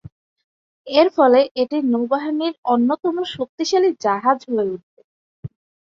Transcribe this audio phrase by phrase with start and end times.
[0.87, 5.01] এর ফলে এটি নৌবাহিনীর অন্যতম শক্তিশালী জাহাজ হয়ে উঠবে।